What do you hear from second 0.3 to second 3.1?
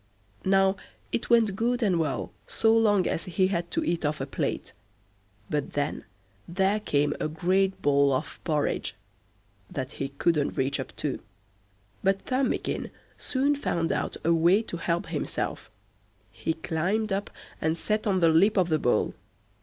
Now it went good and well so long